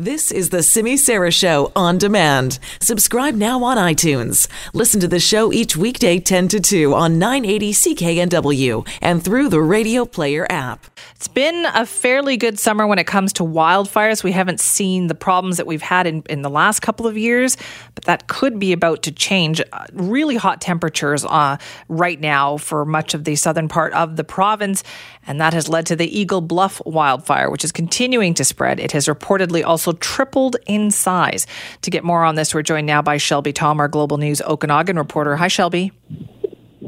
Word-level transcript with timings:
This 0.00 0.30
is 0.30 0.50
the 0.50 0.62
Simi 0.62 0.96
Sara 0.96 1.32
Show 1.32 1.72
on 1.74 1.98
demand. 1.98 2.60
Subscribe 2.80 3.34
now 3.34 3.64
on 3.64 3.76
iTunes. 3.76 4.46
Listen 4.72 5.00
to 5.00 5.08
the 5.08 5.18
show 5.18 5.52
each 5.52 5.76
weekday 5.76 6.20
10 6.20 6.46
to 6.46 6.60
2 6.60 6.94
on 6.94 7.18
980 7.18 7.72
CKNW 7.72 8.88
and 9.02 9.24
through 9.24 9.48
the 9.48 9.60
Radio 9.60 10.04
Player 10.04 10.46
app. 10.48 10.86
It's 11.16 11.26
been 11.26 11.66
a 11.74 11.84
fairly 11.84 12.36
good 12.36 12.60
summer 12.60 12.86
when 12.86 13.00
it 13.00 13.08
comes 13.08 13.32
to 13.34 13.42
wildfires. 13.42 14.22
We 14.22 14.30
haven't 14.30 14.60
seen 14.60 15.08
the 15.08 15.16
problems 15.16 15.56
that 15.56 15.66
we've 15.66 15.82
had 15.82 16.06
in, 16.06 16.22
in 16.30 16.42
the 16.42 16.48
last 16.48 16.78
couple 16.78 17.08
of 17.08 17.18
years, 17.18 17.56
but 17.96 18.04
that 18.04 18.28
could 18.28 18.60
be 18.60 18.72
about 18.72 19.02
to 19.02 19.10
change. 19.10 19.60
Uh, 19.72 19.84
really 19.94 20.36
hot 20.36 20.60
temperatures 20.60 21.24
uh, 21.24 21.56
right 21.88 22.20
now 22.20 22.56
for 22.56 22.84
much 22.84 23.14
of 23.14 23.24
the 23.24 23.34
southern 23.34 23.66
part 23.66 23.92
of 23.94 24.14
the 24.14 24.22
province, 24.22 24.84
and 25.26 25.40
that 25.40 25.54
has 25.54 25.68
led 25.68 25.86
to 25.86 25.96
the 25.96 26.06
Eagle 26.06 26.40
Bluff 26.40 26.80
wildfire, 26.86 27.50
which 27.50 27.64
is 27.64 27.72
continuing 27.72 28.32
to 28.34 28.44
spread. 28.44 28.78
It 28.78 28.92
has 28.92 29.08
reportedly 29.08 29.64
also 29.64 29.87
tripled 29.94 30.56
in 30.66 30.90
size. 30.90 31.46
To 31.82 31.90
get 31.90 32.04
more 32.04 32.24
on 32.24 32.34
this, 32.34 32.54
we're 32.54 32.62
joined 32.62 32.86
now 32.86 33.02
by 33.02 33.16
Shelby 33.16 33.52
Tom, 33.52 33.80
our 33.80 33.88
Global 33.88 34.16
News 34.16 34.40
Okanagan 34.42 34.96
reporter. 34.96 35.36
Hi, 35.36 35.48
Shelby. 35.48 35.92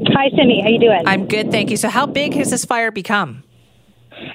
Hi, 0.07 0.29
Simi. 0.35 0.61
How 0.61 0.69
you 0.69 0.79
doing? 0.79 1.03
I'm 1.05 1.27
good, 1.27 1.51
thank 1.51 1.69
you. 1.69 1.77
So, 1.77 1.89
how 1.89 2.05
big 2.05 2.33
has 2.33 2.49
this 2.49 2.65
fire 2.65 2.91
become? 2.91 3.43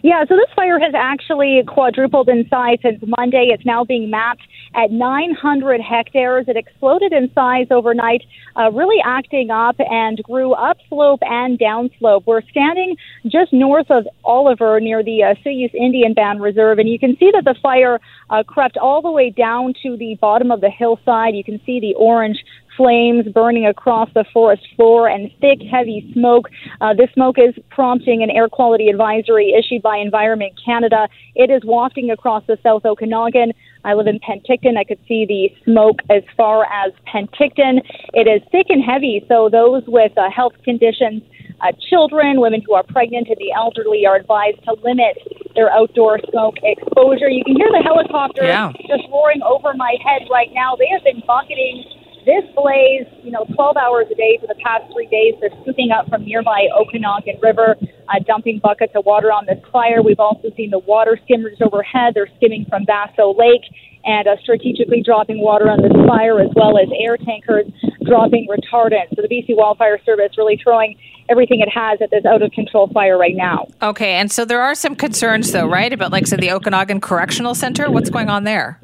Yeah, 0.03 0.25
so 0.29 0.37
this 0.37 0.53
fire 0.55 0.79
has 0.79 0.95
actually 0.95 1.63
quadrupled 1.67 2.29
in 2.29 2.49
size 2.49 2.79
since 2.83 3.03
Monday. 3.19 3.51
It's 3.53 3.65
now 3.65 3.85
being 3.85 4.11
mapped 4.11 4.43
at 4.75 4.91
900 4.91 5.81
hectares. 5.81 6.47
It 6.49 6.57
exploded 6.57 7.13
in 7.13 7.31
size 7.35 7.67
overnight, 7.71 8.23
uh, 8.57 8.71
really 8.73 9.01
acting 9.05 9.51
up 9.51 9.77
and 9.79 10.23
grew 10.23 10.53
upslope 10.53 11.21
and 11.23 11.59
downslope. 11.59 12.27
We're 12.27 12.43
standing 12.43 12.97
just 13.27 13.53
north 13.53 13.91
of 13.91 14.07
Oliver 14.25 14.81
near 14.81 15.03
the 15.03 15.23
uh, 15.23 15.35
Osoyoos 15.35 15.75
Indian 15.75 16.15
Band 16.15 16.41
Reserve, 16.41 16.79
and 16.79 16.89
you 16.89 16.99
can 16.99 17.17
see 17.19 17.31
that 17.33 17.45
the 17.45 17.55
fire 17.63 18.01
uh, 18.31 18.43
crept 18.43 18.77
all 18.77 19.03
the 19.03 19.11
way 19.11 19.31
down 19.31 19.75
to 19.83 19.97
the 19.97 20.17
bottom 20.21 20.51
of 20.51 20.61
the 20.61 20.71
hillside. 20.71 21.35
You 21.35 21.45
can 21.45 21.61
see 21.65 21.81
the 21.81 21.95
orange 21.95 22.45
flames 22.77 23.27
burning 23.33 23.67
across 23.67 24.09
the 24.15 24.25
forest 24.33 24.63
floor 24.77 25.09
and 25.09 25.31
thick, 25.41 25.61
heavy 25.71 26.11
smoke. 26.13 26.49
Uh, 26.81 26.95
this 26.95 27.11
smoke 27.15 27.37
is 27.39 27.55
prompting 27.71 28.23
an 28.23 28.31
air 28.31 28.49
quality 28.49 28.89
advisory 28.89 29.55
issued 29.59 29.83
by 29.83 29.97
Environment 29.97 30.53
Canada. 30.65 31.09
It 31.35 31.51
is 31.51 31.63
wafting 31.65 32.11
across 32.11 32.45
the 32.47 32.59
South 32.63 32.85
Okanagan. 32.85 33.53
I 33.85 33.95
live 33.95 34.07
in 34.07 34.19
Penticton. 34.21 34.77
I 34.77 34.85
could 34.85 34.99
see 35.07 35.25
the 35.27 35.49
smoke 35.65 36.01
as 36.11 36.23
far 36.37 36.65
as 36.67 36.93
Penticton. 37.13 37.81
It 38.15 38.27
is 38.27 38.43
thick 38.51 38.67
and 38.69 38.83
heavy, 38.83 39.25
so 39.29 39.49
those 39.49 39.85
with 39.87 40.13
uh, 40.19 40.29
health 40.31 40.55
conditions, 40.65 41.23
uh, 41.61 41.73
children, 41.89 42.41
women 42.41 42.61
who 42.67 42.75
are 42.75 42.83
pregnant, 42.83 43.29
and 43.29 43.37
the 43.39 43.53
elderly 43.53 44.05
are 44.05 44.17
advised 44.17 44.63
to 44.65 44.75
limit 44.83 45.17
their 45.55 45.71
outdoor 45.71 46.19
smoke 46.31 46.57
exposure. 46.63 47.31
You 47.31 47.45
can 47.45 47.57
hear 47.57 47.71
the 47.71 47.83
helicopters 47.83 48.45
Yeah. 48.47 48.73
just 48.89 49.09
roaring 49.11 49.41
over 49.43 49.73
my 49.75 49.97
head 50.05 50.29
right 50.31 50.51
now. 50.53 50.77
They 50.77 50.89
have 50.93 51.05
been 51.05 51.23
bucketing 51.27 51.85
this 52.27 52.43
blaze, 52.59 53.07
you 53.23 53.31
know, 53.31 53.47
12 53.55 53.77
hours 53.77 54.07
a 54.11 54.17
day 54.17 54.37
for 54.41 54.49
the 54.49 54.59
past 54.59 54.93
three 54.93 55.07
days. 55.07 55.35
They're 55.41 55.55
scooping 55.63 55.93
up 55.95 56.09
from 56.09 56.25
nearby 56.25 56.67
Okanagan 56.75 57.39
River, 57.41 57.77
uh, 57.81 58.19
dumping 58.27 58.59
buckets 58.59 58.93
of 58.97 59.07
water 59.07 59.31
on 59.31 59.47
this 59.47 59.63
fire. 59.71 60.03
We've 60.03 60.21
also 60.21 60.51
seen 60.57 60.71
the 60.71 60.81
water 60.81 61.19
skimmers 61.25 61.57
overhead. 61.63 62.15
They're 62.15 62.29
skimming 62.37 62.67
from 62.69 62.85
Vaseux 62.85 63.33
Lake 63.39 63.63
and 64.05 64.27
uh, 64.27 64.37
strategically 64.43 65.03
dropping 65.03 65.41
water 65.41 65.71
on 65.71 65.83
this 65.83 65.95
fire, 66.07 66.41
as 66.41 66.51
well 66.55 66.79
as 66.79 66.89
air 66.99 67.17
tankers 67.17 67.67
dropping 68.05 68.47
retardant. 68.51 69.15
So 69.15 69.23
the 69.23 69.29
BC 69.29 69.57
Wildfire 69.57 69.99
Service 70.05 70.37
really 70.37 70.59
throwing 70.63 70.97
everything 71.29 71.61
it 71.61 71.69
has 71.71 72.01
at 72.03 72.11
this 72.11 72.25
out 72.25 72.43
of 72.43 72.51
control 72.53 72.89
fire 72.89 73.19
right 73.19 73.35
now. 73.35 73.67
Okay, 73.83 74.15
and 74.15 74.31
so 74.31 74.45
there 74.45 74.63
are 74.63 74.75
some 74.75 74.95
concerns, 74.95 75.51
though, 75.53 75.67
right? 75.67 75.93
About, 75.93 76.13
like, 76.13 76.27
say, 76.27 76.37
the 76.37 76.53
Okanagan 76.53 77.01
Correctional 77.01 77.55
Center. 77.55 77.91
What's 77.91 78.11
going 78.11 78.29
on 78.29 78.45
there? 78.45 78.81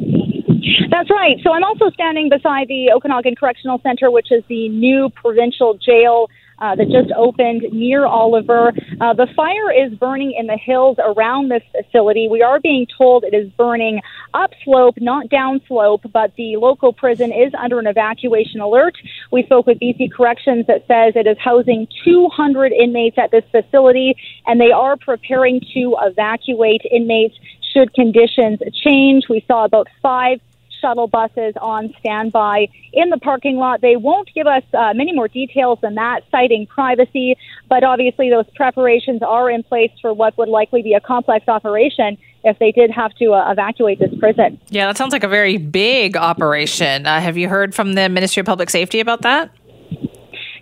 That's 0.91 1.11
right. 1.11 1.37
So 1.43 1.53
I'm 1.53 1.65
also 1.65 1.91
standing 1.91 2.29
beside 2.29 2.69
the 2.69 2.93
Okanagan 2.95 3.37
Correctional 3.37 3.81
Center, 3.83 4.11
which 4.11 4.31
is 4.31 4.43
the 4.49 4.69
new 4.69 5.11
provincial 5.11 5.75
jail 5.75 6.29
uh, 6.63 6.77
that 6.77 6.87
just 6.87 7.11
opened 7.17 7.63
near 7.73 8.07
Oliver. 8.07 8.73
Uh, 9.01 9.13
the 9.13 9.27
fire 9.35 9.73
is 9.73 9.93
burning 9.99 10.33
in 10.39 10.47
the 10.47 10.57
hills 10.57 10.97
around 11.05 11.51
this 11.51 11.63
facility. 11.73 12.29
We 12.31 12.41
are 12.43 12.61
being 12.61 12.87
told 12.97 13.25
it 13.25 13.35
is 13.35 13.51
burning 13.59 14.01
upslope, 14.33 14.95
not 15.01 15.27
downslope, 15.27 16.11
but 16.13 16.33
the 16.37 16.57
local 16.57 16.93
prison 16.93 17.33
is 17.33 17.53
under 17.59 17.81
an 17.81 17.89
evacuation 17.89 18.61
alert. 18.61 18.95
We 19.33 19.43
spoke 19.43 19.67
with 19.67 19.81
BC 19.81 20.13
Corrections 20.13 20.67
that 20.69 20.87
says 20.87 21.15
it 21.17 21.27
is 21.27 21.37
housing 21.43 21.89
200 22.05 22.73
inmates 22.73 23.19
at 23.19 23.33
this 23.33 23.45
facility, 23.51 24.15
and 24.47 24.61
they 24.61 24.71
are 24.71 24.97
preparing 24.97 25.61
to 25.75 25.97
evacuate 26.01 26.83
inmates 26.91 27.35
should 27.73 27.95
conditions 27.95 28.61
change. 28.85 29.29
We 29.29 29.45
saw 29.49 29.65
about 29.65 29.89
five 30.03 30.41
shuttle 30.83 31.07
buses 31.07 31.55
on 31.61 31.95
standby 32.01 32.69
in 32.93 33.09
the 33.09 33.19
parking 33.19 33.57
lot. 33.57 33.81
They 33.81 33.97
won't 33.97 34.29
give 34.35 34.47
us 34.47 34.65
uh, 34.75 34.93
many 34.95 35.13
more 35.13 35.29
details 35.29 35.79
than 35.81 35.95
that, 35.95 36.23
citing 36.31 36.67
privacy, 36.67 37.37
but 37.69 37.85
obviously 37.85 38.29
those 38.29 38.47
preparations 38.55 39.23
are 39.23 39.49
in 39.49 39.63
place 39.63 39.93
for 40.01 40.13
what 40.13 40.37
would 40.37 40.49
likely 40.49 40.83
be 40.83 40.93
a 40.95 41.01
complex 41.01 41.49
operation 41.49 42.19
if 42.45 42.59
they 42.59 42.73
did 42.73 42.91
have 42.91 43.15
to 43.15 43.33
uh, 43.33 43.51
evacuate 43.53 44.01
this 44.01 44.13
prison. 44.19 44.61
Yeah, 44.69 44.87
that 44.87 44.97
sounds 44.97 45.13
like 45.13 45.23
a 45.23 45.29
very 45.29 45.57
big 45.57 46.17
operation. 46.17 47.07
Uh, 47.07 47.21
have 47.21 47.37
you 47.37 47.49
heard 47.49 47.75
from 47.75 47.95
the 47.95 48.09
Ministry 48.09 48.41
of 48.41 48.47
Public 48.47 48.69
Safety 48.69 48.99
about 48.99 49.23
that? 49.23 49.51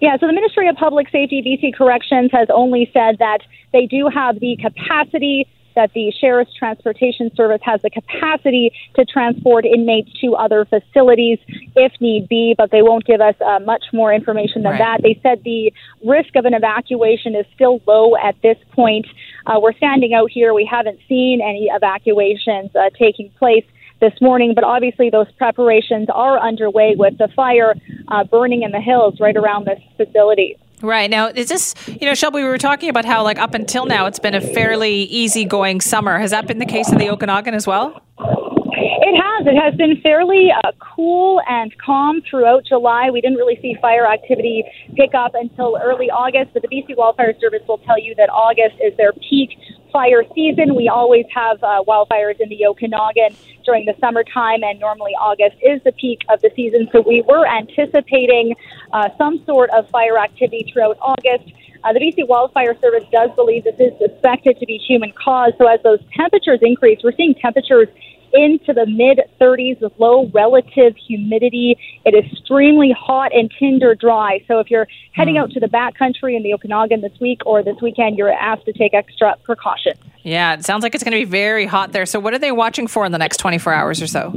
Yeah, 0.01 0.17
so 0.19 0.27
the 0.27 0.33
Ministry 0.33 0.69
of 0.69 0.77
Public 0.77 1.09
Safety, 1.11 1.43
BC 1.43 1.75
Corrections, 1.75 2.31
has 2.33 2.49
only 2.53 2.91
said 2.93 3.19
that 3.19 3.41
they 3.73 3.87
do 3.87 4.09
have 4.09 4.41
the 4.41 4.57
capacity 4.57 5.47
that 5.75 5.93
the 5.95 6.13
Sheriff's 6.21 6.55
Transportation 6.55 7.35
Service 7.35 7.61
has 7.65 7.81
the 7.83 7.91
capacity 7.91 8.73
to 8.97 9.05
transport 9.05 9.65
inmates 9.65 10.13
to 10.21 10.35
other 10.35 10.65
facilities 10.65 11.39
if 11.77 11.93
need 12.01 12.29
be, 12.29 12.55
but 12.57 12.71
they 12.71 12.83
won't 12.83 13.05
give 13.05 13.21
us 13.21 13.35
uh, 13.41 13.59
much 13.61 13.85
more 13.93 14.13
information 14.13 14.63
than 14.63 14.73
Right. 14.73 14.79
that. 14.79 15.03
They 15.03 15.19
said 15.23 15.43
the 15.45 15.73
risk 16.05 16.37
of 16.37 16.45
an 16.45 16.55
evacuation 16.55 17.35
is 17.35 17.47
still 17.55 17.81
low 17.87 18.17
at 18.17 18.41
this 18.43 18.59
point. 18.73 19.07
Uh, 19.47 19.59
we're 19.61 19.73
standing 19.75 20.15
out 20.15 20.31
here. 20.31 20.55
We 20.55 20.65
haven't 20.65 20.99
seen 21.09 21.41
any 21.41 21.71
evacuations 21.73 22.75
uh, 22.75 22.91
taking 22.99 23.31
place 23.39 23.65
this 24.01 24.13
morning, 24.21 24.55
but 24.55 24.65
obviously 24.65 25.11
those 25.11 25.31
preparations 25.33 26.09
are 26.13 26.39
underway 26.39 26.95
with 26.97 27.19
the 27.19 27.29
fire 27.37 27.75
uh, 28.09 28.25
burning 28.25 28.63
in 28.63 28.71
the 28.73 28.81
hills 28.81 29.21
right 29.21 29.37
around 29.37 29.67
this 29.67 29.81
facility. 29.97 30.57
Right. 30.83 31.11
Now, 31.11 31.29
is 31.29 31.49
this, 31.49 31.75
you 31.87 32.07
know, 32.07 32.15
Shelby, 32.15 32.39
we 32.39 32.45
were 32.45 32.59
talking 32.59 32.89
about 32.89 33.05
how, 33.05 33.23
like, 33.23 33.39
up 33.39 33.55
until 33.55 33.85
now, 33.85 34.07
it's 34.07 34.19
been 34.19 34.35
a 34.35 34.41
fairly 34.41 35.03
easygoing 35.03 35.81
summer. 35.81 36.19
Has 36.19 36.31
that 36.31 36.47
been 36.47 36.59
the 36.59 36.67
case 36.67 36.91
in 36.91 36.99
the 36.99 37.11
Okanagan 37.11 37.55
as 37.55 37.67
well? 37.67 38.03
It 38.19 39.17
has. 39.17 39.47
It 39.47 39.57
has 39.61 39.75
been 39.75 40.01
fairly 40.03 40.49
uh, 40.53 40.73
cool 40.79 41.41
and 41.49 41.77
calm 41.79 42.23
throughout 42.29 42.65
July. 42.65 43.11
We 43.11 43.21
didn't 43.21 43.37
really 43.37 43.59
see 43.61 43.77
fire 43.83 44.07
activity 44.07 44.65
pick 44.95 45.15
up 45.15 45.33
until 45.35 45.79
early 45.83 46.11
August, 46.11 46.53
but 46.55 46.63
the 46.63 46.69
BC 46.69 46.97
Wildfire 46.97 47.35
Service 47.41 47.63
will 47.67 47.79
tell 47.79 48.01
you 48.01 48.15
that 48.17 48.31
August 48.31 48.77
is 48.83 48.97
their 48.97 49.13
peak 49.13 49.51
fire 49.93 50.25
season. 50.35 50.75
We 50.75 50.89
always 50.89 51.27
have 51.35 51.63
uh, 51.63 51.83
wildfires 51.87 52.41
in 52.41 52.49
the 52.49 52.67
Okanagan 52.67 53.37
during 53.65 53.85
the 53.85 53.95
summertime, 54.01 54.63
and 54.63 54.81
normally 54.81 55.13
August 55.13 55.57
is 55.63 55.83
the 55.85 55.93
peak 55.93 56.21
of 56.29 56.41
the 56.41 56.51
season. 56.57 56.89
So 56.93 57.01
we 57.01 57.23
were 57.23 57.47
anticipating 57.47 58.55
uh, 58.93 59.11
some 59.19 59.45
sort 59.45 59.71
of 59.71 59.89
fire 59.91 60.19
activity 60.19 60.71
throughout 60.73 60.99
August. 61.01 61.53
Uh, 61.83 61.93
the 61.93 62.01
BC 62.01 62.29
Wildfire 62.29 62.77
Service 62.81 63.05
does 63.11 63.31
believe 63.37 63.65
this 63.65 63.79
is 63.79 63.93
suspected 63.99 64.59
to 64.59 64.67
be 64.67 64.77
human 64.77 65.13
caused. 65.13 65.57
So 65.59 65.67
as 65.67 65.83
those 65.83 66.01
temperatures 66.15 66.59
increase, 66.63 67.01
we're 67.03 67.17
seeing 67.17 67.35
temperatures 67.35 67.89
into 68.33 68.73
the 68.73 68.87
mid 68.87 69.21
30s 69.41 69.81
with 69.81 69.93
low 69.99 70.31
relative 70.33 70.97
humidity. 70.97 71.77
It 72.05 72.15
is 72.15 72.31
extremely 72.33 72.95
hot 72.99 73.33
and 73.35 73.51
tinder 73.59 73.95
dry. 73.95 74.45
So 74.49 74.59
if 74.59 74.71
you're 74.71 74.87
heading 75.13 75.39
out 75.39 75.51
to 75.53 75.61
the 75.61 75.67
backcountry 75.67 76.37
in 76.37 76.43
the 76.43 76.55
Okanagan 76.55 77.01
this 77.01 77.19
week 77.21 77.43
or 77.47 77.63
this 77.63 77.77
weekend, 77.83 78.19
you're 78.19 78.33
asked 78.33 78.65
to 78.67 78.73
take 78.73 78.95
extra 78.95 79.37
precautions. 79.45 79.99
Yeah, 80.23 80.55
it 80.55 80.65
sounds 80.65 80.83
like 80.83 80.95
it's 80.95 81.05
going 81.05 81.19
to 81.19 81.25
be 81.25 81.31
very 81.31 81.67
hot 81.67 81.93
there. 81.93 82.07
So, 82.07 82.21
what 82.21 82.35
are 82.35 82.39
they 82.39 82.53
watching 82.53 82.87
for 82.87 83.05
in 83.05 83.13
the 83.13 83.19
next 83.19 83.39
24 83.39 83.73
hours 83.73 84.03
or 84.03 84.07
so? 84.07 84.33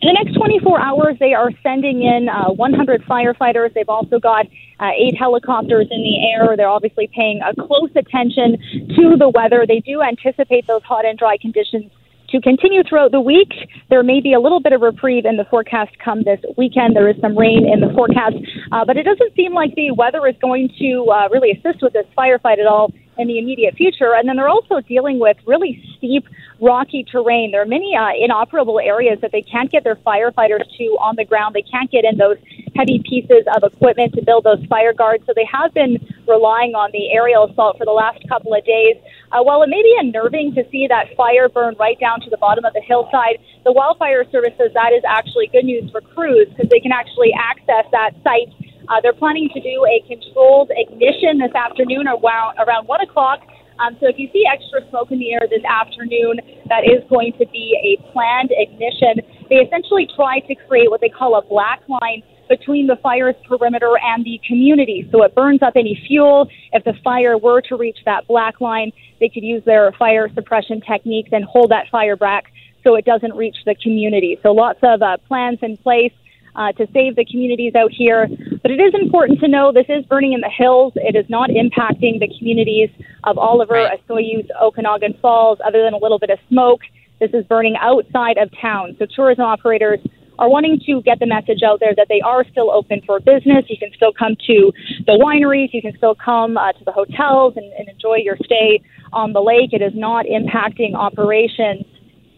In 0.00 0.14
the 0.14 0.24
next 0.24 0.36
24 0.36 0.80
hours, 0.80 1.16
they 1.18 1.34
are 1.34 1.50
sending 1.62 2.02
in 2.02 2.28
uh, 2.28 2.50
100 2.50 3.04
firefighters. 3.04 3.74
They've 3.74 3.88
also 3.88 4.20
got 4.20 4.46
uh, 4.78 4.90
eight 4.96 5.16
helicopters 5.18 5.88
in 5.90 6.02
the 6.02 6.30
air. 6.32 6.56
They're 6.56 6.68
obviously 6.68 7.10
paying 7.12 7.40
a 7.42 7.54
close 7.54 7.90
attention 7.96 8.58
to 8.94 9.16
the 9.18 9.28
weather. 9.28 9.64
They 9.66 9.80
do 9.80 10.00
anticipate 10.00 10.66
those 10.66 10.82
hot 10.84 11.04
and 11.04 11.18
dry 11.18 11.36
conditions 11.36 11.90
to 12.30 12.40
continue 12.40 12.82
throughout 12.82 13.12
the 13.12 13.20
week. 13.20 13.52
There 13.88 14.02
may 14.02 14.20
be 14.20 14.32
a 14.32 14.40
little 14.40 14.60
bit 14.60 14.72
of 14.72 14.82
reprieve 14.82 15.24
in 15.24 15.36
the 15.36 15.44
forecast 15.44 15.98
come 15.98 16.22
this 16.24 16.40
weekend. 16.56 16.94
There 16.94 17.08
is 17.08 17.16
some 17.20 17.36
rain 17.36 17.66
in 17.66 17.80
the 17.80 17.92
forecast, 17.94 18.36
uh, 18.72 18.84
but 18.84 18.96
it 18.96 19.04
doesn't 19.04 19.34
seem 19.34 19.54
like 19.54 19.74
the 19.74 19.92
weather 19.92 20.26
is 20.26 20.36
going 20.40 20.68
to 20.78 21.06
uh, 21.10 21.28
really 21.30 21.52
assist 21.52 21.82
with 21.82 21.92
this 21.92 22.06
firefight 22.16 22.58
at 22.58 22.66
all 22.66 22.92
in 23.18 23.26
the 23.26 23.38
immediate 23.38 23.74
future. 23.74 24.14
And 24.14 24.28
then 24.28 24.36
they're 24.36 24.48
also 24.48 24.80
dealing 24.80 25.18
with 25.18 25.36
really 25.46 25.82
steep, 25.96 26.24
rocky 26.60 27.04
terrain. 27.04 27.50
There 27.50 27.62
are 27.62 27.66
many 27.66 27.96
uh, 27.96 28.10
inoperable 28.18 28.78
areas 28.78 29.18
that 29.22 29.32
they 29.32 29.42
can't 29.42 29.70
get 29.70 29.84
their 29.84 29.96
firefighters 29.96 30.64
to 30.78 30.84
on 31.00 31.16
the 31.16 31.24
ground. 31.24 31.54
They 31.54 31.62
can't 31.62 31.90
get 31.90 32.04
in 32.04 32.16
those 32.16 32.36
heavy 32.76 33.02
pieces 33.08 33.44
of 33.56 33.64
equipment 33.64 34.14
to 34.14 34.22
build 34.22 34.44
those 34.44 34.64
fire 34.66 34.92
guards. 34.92 35.24
So 35.26 35.32
they 35.34 35.46
have 35.50 35.74
been 35.74 35.98
relying 36.28 36.76
on 36.76 36.92
the 36.92 37.10
aerial 37.10 37.48
assault 37.48 37.80
for 37.80 37.88
the 37.88 37.96
last 37.96 38.20
couple 38.28 38.52
of 38.52 38.62
days. 38.64 39.00
Uh, 39.32 39.40
while 39.42 39.64
it 39.64 39.72
may 39.72 39.82
be 39.82 39.96
unnerving 39.98 40.54
to 40.54 40.62
see 40.70 40.86
that 40.86 41.08
fire 41.16 41.48
burn 41.48 41.74
right 41.80 41.98
down 41.98 42.20
to 42.20 42.30
the 42.30 42.36
bottom 42.36 42.64
of 42.64 42.72
the 42.76 42.84
hillside, 42.84 43.40
the 43.64 43.72
wildfire 43.72 44.28
service 44.30 44.52
says 44.60 44.70
that 44.76 44.92
is 44.92 45.02
actually 45.08 45.48
good 45.48 45.64
news 45.64 45.90
for 45.90 46.00
crews 46.14 46.46
because 46.52 46.68
they 46.68 46.80
can 46.80 46.92
actually 46.92 47.32
access 47.32 47.88
that 47.90 48.12
site. 48.22 48.52
Uh, 48.88 49.00
they're 49.02 49.16
planning 49.16 49.48
to 49.52 49.60
do 49.60 49.84
a 49.84 50.00
controlled 50.08 50.70
ignition 50.76 51.40
this 51.40 51.52
afternoon 51.56 52.08
around, 52.08 52.56
around 52.60 52.86
1 52.86 53.00
o'clock. 53.00 53.40
Um, 53.78 53.96
so 54.00 54.08
if 54.08 54.18
you 54.18 54.28
see 54.32 54.44
extra 54.48 54.82
smoke 54.90 55.12
in 55.12 55.18
the 55.18 55.32
air 55.32 55.44
this 55.48 55.62
afternoon, 55.62 56.40
that 56.68 56.82
is 56.82 57.04
going 57.08 57.32
to 57.38 57.46
be 57.52 57.78
a 57.78 58.00
planned 58.10 58.50
ignition. 58.50 59.22
They 59.48 59.62
essentially 59.62 60.08
try 60.16 60.40
to 60.40 60.54
create 60.66 60.90
what 60.90 61.00
they 61.00 61.08
call 61.08 61.38
a 61.38 61.42
black 61.46 61.80
line 61.88 62.22
between 62.48 62.86
the 62.86 62.96
fire's 62.96 63.34
perimeter 63.46 63.92
and 64.02 64.24
the 64.24 64.40
community. 64.46 65.08
So 65.12 65.22
it 65.22 65.34
burns 65.34 65.62
up 65.62 65.74
any 65.76 66.00
fuel. 66.06 66.48
If 66.72 66.84
the 66.84 66.94
fire 67.04 67.36
were 67.38 67.60
to 67.62 67.76
reach 67.76 67.98
that 68.04 68.26
black 68.26 68.60
line, 68.60 68.92
they 69.20 69.28
could 69.28 69.42
use 69.42 69.62
their 69.64 69.92
fire 69.92 70.28
suppression 70.34 70.80
techniques 70.80 71.30
and 71.32 71.44
hold 71.44 71.70
that 71.70 71.86
fire 71.90 72.16
back 72.16 72.44
so 72.84 72.94
it 72.94 73.04
doesn't 73.04 73.34
reach 73.34 73.56
the 73.66 73.74
community. 73.82 74.38
So 74.42 74.52
lots 74.52 74.78
of 74.82 75.02
uh, 75.02 75.16
plans 75.26 75.58
in 75.62 75.76
place 75.76 76.12
uh, 76.56 76.72
to 76.72 76.86
save 76.92 77.16
the 77.16 77.24
communities 77.24 77.74
out 77.74 77.92
here. 77.92 78.28
But 78.62 78.70
it 78.70 78.80
is 78.80 78.92
important 79.00 79.40
to 79.40 79.48
know 79.48 79.72
this 79.72 79.86
is 79.88 80.04
burning 80.06 80.32
in 80.32 80.40
the 80.40 80.50
hills. 80.50 80.92
It 80.96 81.16
is 81.16 81.28
not 81.28 81.50
impacting 81.50 82.18
the 82.18 82.28
communities 82.38 82.90
of 83.24 83.38
Oliver, 83.38 83.74
right. 83.74 84.00
Osoyoos, 84.08 84.48
Okanagan 84.60 85.14
Falls, 85.22 85.58
other 85.64 85.82
than 85.82 85.94
a 85.94 85.98
little 85.98 86.18
bit 86.18 86.30
of 86.30 86.38
smoke. 86.48 86.80
This 87.20 87.30
is 87.32 87.44
burning 87.46 87.76
outside 87.80 88.38
of 88.38 88.50
town. 88.60 88.96
So 88.98 89.06
tourism 89.06 89.44
operators 89.44 90.00
are 90.38 90.48
wanting 90.48 90.80
to 90.86 91.02
get 91.02 91.18
the 91.18 91.26
message 91.26 91.62
out 91.62 91.80
there 91.80 91.94
that 91.96 92.06
they 92.08 92.20
are 92.20 92.44
still 92.50 92.70
open 92.70 93.00
for 93.06 93.20
business. 93.20 93.64
You 93.68 93.76
can 93.76 93.90
still 93.94 94.12
come 94.12 94.36
to 94.46 94.72
the 95.06 95.18
wineries, 95.18 95.70
you 95.72 95.82
can 95.82 95.96
still 95.96 96.14
come 96.14 96.56
uh, 96.56 96.72
to 96.72 96.84
the 96.84 96.92
hotels 96.92 97.54
and, 97.56 97.72
and 97.74 97.88
enjoy 97.88 98.16
your 98.16 98.36
stay 98.44 98.80
on 99.12 99.32
the 99.32 99.40
lake. 99.40 99.72
It 99.72 99.82
is 99.82 99.92
not 99.94 100.26
impacting 100.26 100.94
operations 100.94 101.84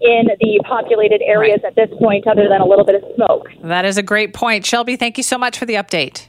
in 0.01 0.29
the 0.41 0.63
populated 0.67 1.21
areas 1.23 1.61
right. 1.63 1.71
at 1.71 1.77
this 1.77 1.99
point, 1.99 2.27
other 2.27 2.49
than 2.49 2.61
a 2.61 2.67
little 2.67 2.87
bit 2.87 2.95
of 2.95 3.05
smoke. 3.15 3.49
That 3.63 3.85
is 3.85 3.99
a 3.99 4.03
great 4.03 4.33
point. 4.33 4.65
Shelby, 4.65 4.97
thank 4.97 5.19
you 5.19 5.23
so 5.23 5.37
much 5.37 5.59
for 5.59 5.67
the 5.67 5.75
update. 5.75 6.29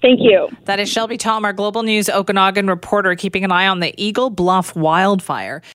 Thank 0.00 0.20
you. 0.20 0.48
That 0.64 0.80
is 0.80 0.90
Shelby 0.90 1.16
Tom, 1.16 1.44
our 1.44 1.52
Global 1.52 1.82
News 1.82 2.08
Okanagan 2.08 2.66
reporter, 2.66 3.14
keeping 3.14 3.44
an 3.44 3.52
eye 3.52 3.68
on 3.68 3.80
the 3.80 3.94
Eagle 4.02 4.30
Bluff 4.30 4.74
wildfire. 4.74 5.62